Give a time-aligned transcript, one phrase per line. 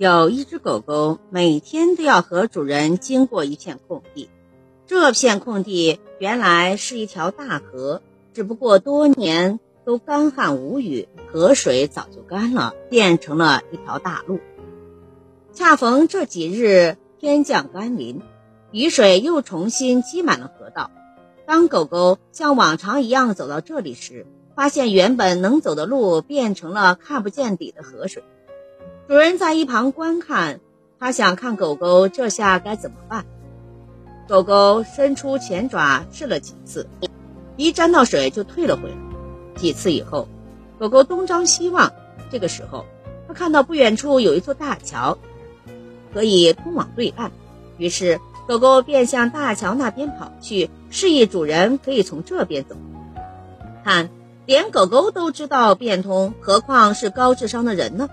[0.00, 4.30] 有一只狗狗，每天都要和主人经过一片空地。
[4.86, 8.00] 这片空地原来是一条大河，
[8.32, 14.40] 只不过多年都干旱无雨，河水早就干了，变成了一条大路。
[15.52, 18.22] 恰逢这几日天降甘霖，
[18.72, 20.90] 雨水又重新积满了河道。
[21.44, 24.26] 当狗狗像往常一样走到这里时，
[24.56, 28.24] 发现原本能走的路变成了看不见底的河水。
[29.10, 30.60] 主人在一旁观看，
[31.00, 33.26] 他想看狗狗这下该怎么办。
[34.28, 36.86] 狗狗伸出前爪试了几次，
[37.56, 38.94] 一沾到水就退了回来。
[39.56, 40.28] 几次以后，
[40.78, 41.92] 狗狗东张西望。
[42.30, 42.86] 这个时候，
[43.26, 45.18] 它看到不远处有一座大桥，
[46.14, 47.32] 可以通往对岸。
[47.78, 52.76] 于是，狗狗便向大桥那边跑去，示意主人可以从这边走。
[53.82, 54.08] 看，
[54.46, 58.08] 连狗狗都知道变通，何况是高智商的人呢？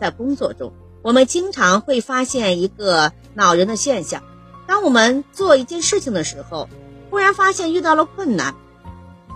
[0.00, 0.72] 在工作中，
[1.02, 4.22] 我们经常会发现一个恼人的现象：
[4.66, 6.68] 当我们做一件事情的时候，
[7.10, 8.54] 忽然发现遇到了困难，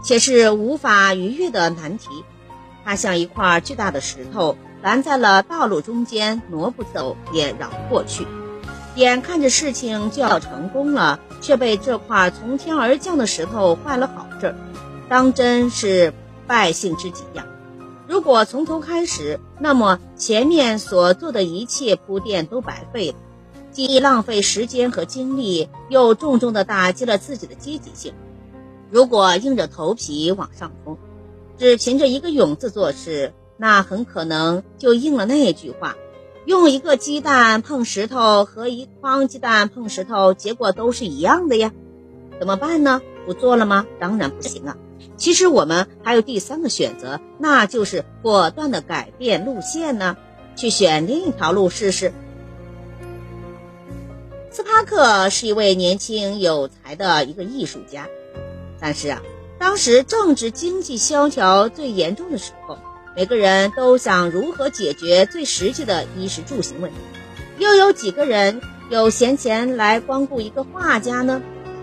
[0.03, 2.09] 且是无法逾越的难题。
[2.84, 8.27] 它像一块巨大的石头拦在了道路中间，挪不走也绕不过去。
[8.97, 14.55] 眼看着事情就要成功了，却被这块从天而降的石头坏了好事儿，
[15.09, 16.12] 当真是
[16.47, 17.47] 败兴之极呀！
[18.09, 23.19] 如果从头开始，那么前面所做的一切铺垫都白费了，
[23.70, 28.14] 既浪费时间和精力，又重重的打击了自己的积极性。
[28.91, 30.97] 如果硬着头皮往上冲，
[31.59, 35.95] 只凭着一个勇字做事，那很可能就应了那句话：
[36.47, 41.73] 用一个鸡蛋碰石头和一筐鸡蛋碰石头，结果都是一样的呀。
[42.41, 43.03] 怎么办呢？
[43.29, 43.84] 不做了吗？
[44.01, 44.79] 当然不行啊。
[45.19, 50.17] 其实我们还有第三个选择，那就是果断的改变路线呢，
[50.57, 52.11] 去选另一条路试试。
[54.51, 58.07] 斯帕克是一位年轻有才的一个艺术家，
[58.80, 59.20] 但是啊，
[59.58, 62.79] 当时正值经济萧条最严重的时候，
[63.14, 66.97] 每个人都想如何解决最实际的衣食住行问题，
[67.58, 71.42] 又有几个人有闲钱来光顾一个画家呢？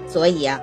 [0.09, 0.59] 所以啊。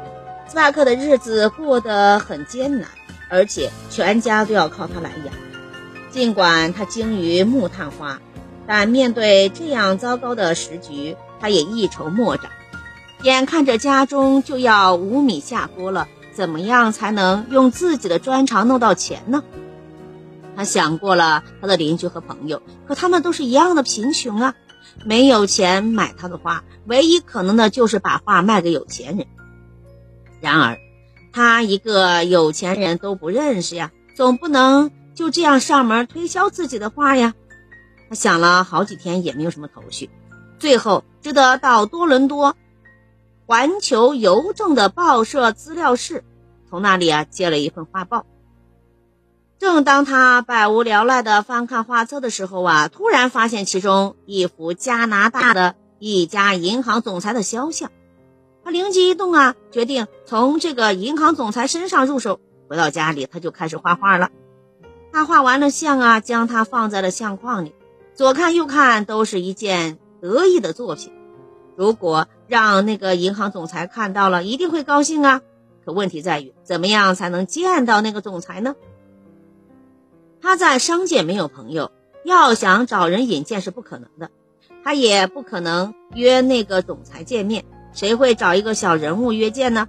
[0.48, 2.88] 斯帕克的日子过得很艰难，
[3.30, 5.34] 而且全家都要靠他来养。
[6.10, 8.20] 尽管他精于木炭花，
[8.66, 12.50] 但面对这样糟糕的时局，他也一筹莫展。
[13.22, 19.42] 眼看着家中就要无米下锅了，怎么样才能用自己的专长弄到钱呢？
[20.54, 24.54] 他想过了他的邻居和朋友，可他们都是一样的贫穷啊，
[25.06, 29.26] 没有钱买他的画，唯一可能的就是把画卖给有钱人。
[30.42, 30.76] 然而，
[31.32, 37.32] 他一个有钱人都不认识呀，总不能就这样上门推销自己的画呀。
[38.08, 40.10] 他想了好几天也没有什么头绪，
[40.58, 42.56] 最后只得到多伦多
[43.46, 46.24] 环球邮政的报社资料室，
[46.68, 48.26] 从那里啊借了一份画报。
[49.60, 57.92] 正当他百无聊赖地翻看画册的时候啊，突然发现其中一幅加拿大的一家银行总裁的肖像。
[58.64, 62.40] 他灵机一动啊，决定从这个银行总裁身上入手。
[62.68, 64.30] 回到家里，他就开始画画了。
[65.12, 67.74] 他画完了像啊，将它放在了相框里，
[68.14, 71.12] 左看右看，都是一件得意的作品。
[71.76, 75.42] 如果让那个银行总裁看到了，一定会高兴啊。
[75.84, 78.74] 可问题在于，怎么样才能见到那个总裁呢？
[80.40, 81.92] 他在商界没有朋友，
[82.24, 84.30] 要想找人引荐是不可能的。
[84.82, 87.64] 他也不可能约那个总裁见面。
[87.92, 89.88] 谁会找一个小人物约见呢？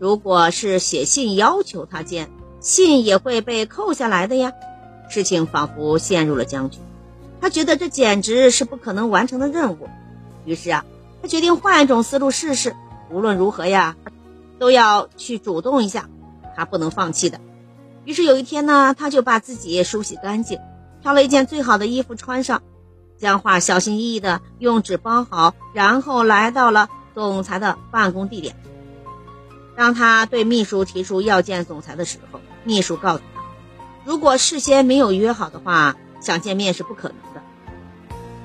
[0.00, 4.52] 如果是写信要求他见，信也会被扣下来的呀。
[5.08, 6.78] 事情仿佛陷入了僵局，
[7.40, 9.88] 他觉得这简直是不可能完成的任务。
[10.44, 10.84] 于是啊，
[11.22, 12.74] 他决定换一种思路试试。
[13.10, 13.96] 无论如何呀，
[14.58, 16.08] 都要去主动一下，
[16.56, 17.40] 他不能放弃的。
[18.04, 20.58] 于是有一天呢，他就把自己梳洗干净，
[21.02, 22.62] 挑了一件最好的衣服穿上，
[23.16, 26.88] 将画小心翼翼地用纸包好，然后来到了。
[27.14, 28.56] 总裁的办公地点。
[29.76, 33.42] 当他对秘书提出要见总裁的时候，秘书告诉他，
[34.04, 37.42] 如果事先没有约好的话，想见面是不可能的。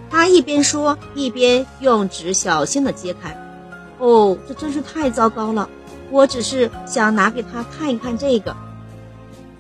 [0.10, 3.38] 他一边说，一边用纸小心的揭开。
[4.00, 5.70] 哦，这真是太糟糕了！
[6.10, 8.56] 我只是想拿给他看一看这个。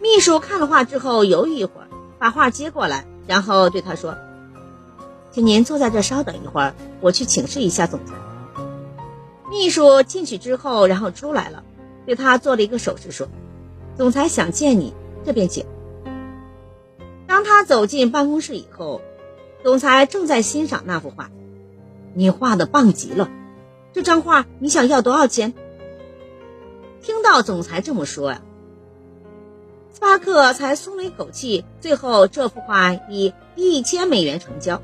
[0.01, 4.15] 秘书看了画之后，犹豫一会儿，把画接过来，然后对他说
[5.29, 8.13] ：“请您坐在这稍等一会儿，我去请示一下总裁。”
[9.49, 11.63] 秘书进去之后，然后出来了，
[12.05, 13.27] 对他做了一个手势，说
[13.97, 14.93] ：“总裁想见你，
[15.25, 15.65] 这边请。”
[17.27, 19.01] 当他走进办公室以后，
[19.63, 21.29] 总裁正在欣赏那幅画。
[22.13, 23.29] 你画的棒极了，
[23.93, 25.53] 这张画你想要多少钱？
[27.01, 28.41] 听到总裁这么说呀，
[29.93, 31.63] 斯巴克才松了一口气。
[31.79, 34.81] 最后，这幅画以一千美元成交。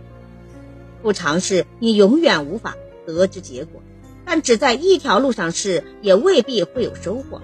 [1.01, 2.75] 不尝试，你永远无法
[3.05, 3.81] 得知结果；
[4.25, 7.41] 但只在一条路上试，也未必会有收获。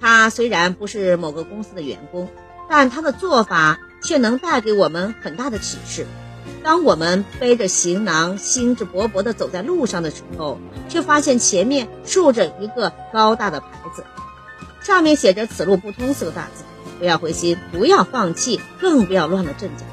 [0.00, 2.28] 他虽然不是某个公司的员工，
[2.68, 6.06] 但他的做法却能带给我们很大的启示。
[6.62, 14.04] 当我们背着行囊，兴致勃勃地走在路上的时候，却发现前面竖着一个高大的牌子，
[14.80, 16.64] 上面写着“此路不通”四个大字。
[16.98, 19.84] 不要灰心，不要放弃，更不要乱了阵脚。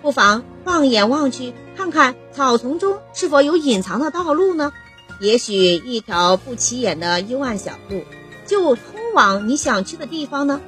[0.00, 4.72] 不妨放眼望去，看看草丛中是否有隐藏的道路呢？
[5.20, 8.02] 也许一条不起眼的幽暗小路，
[8.46, 8.84] 就通
[9.14, 10.60] 往你想去的地方呢。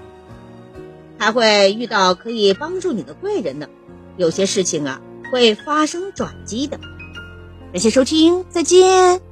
[1.19, 3.69] 还会遇到可以帮助你的贵人呢。
[4.17, 5.01] 有些事情啊。
[5.31, 6.77] 会发生转机的。
[7.73, 9.30] 感谢收听，再见。